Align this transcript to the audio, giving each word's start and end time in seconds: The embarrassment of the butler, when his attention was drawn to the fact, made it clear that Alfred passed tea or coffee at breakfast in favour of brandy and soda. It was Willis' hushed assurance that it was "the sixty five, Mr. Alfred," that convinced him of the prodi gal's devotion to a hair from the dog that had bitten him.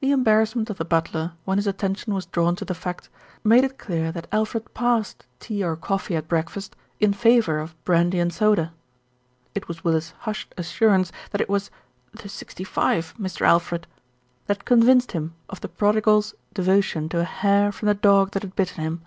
The 0.00 0.10
embarrassment 0.10 0.70
of 0.70 0.78
the 0.78 0.86
butler, 0.86 1.32
when 1.44 1.58
his 1.58 1.66
attention 1.66 2.14
was 2.14 2.24
drawn 2.24 2.56
to 2.56 2.64
the 2.64 2.72
fact, 2.74 3.10
made 3.44 3.62
it 3.62 3.76
clear 3.76 4.10
that 4.10 4.26
Alfred 4.32 4.72
passed 4.72 5.26
tea 5.38 5.62
or 5.62 5.76
coffee 5.76 6.16
at 6.16 6.28
breakfast 6.28 6.74
in 6.98 7.12
favour 7.12 7.58
of 7.58 7.74
brandy 7.84 8.18
and 8.20 8.32
soda. 8.32 8.72
It 9.54 9.68
was 9.68 9.84
Willis' 9.84 10.14
hushed 10.20 10.54
assurance 10.56 11.12
that 11.32 11.42
it 11.42 11.50
was 11.50 11.70
"the 12.22 12.26
sixty 12.30 12.64
five, 12.64 13.12
Mr. 13.20 13.42
Alfred," 13.42 13.86
that 14.46 14.64
convinced 14.64 15.12
him 15.12 15.34
of 15.50 15.60
the 15.60 15.68
prodi 15.68 16.00
gal's 16.02 16.34
devotion 16.54 17.10
to 17.10 17.20
a 17.20 17.24
hair 17.24 17.70
from 17.70 17.84
the 17.86 17.94
dog 17.94 18.30
that 18.30 18.42
had 18.42 18.56
bitten 18.56 18.82
him. 18.82 19.02